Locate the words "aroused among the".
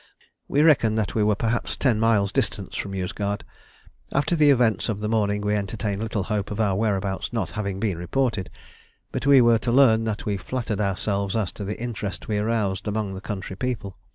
12.39-13.21